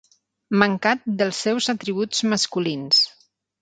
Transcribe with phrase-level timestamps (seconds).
[0.63, 3.09] Mancat dels seus atributs masculins.